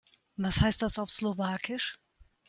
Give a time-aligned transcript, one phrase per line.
[0.35, 1.99] Was heißt das auf Slowakisch?